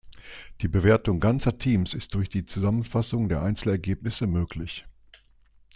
[0.61, 4.83] Die Bewertung ganzer Teams ist durch die Zusammenfassung der Einzelergebnisse möglich.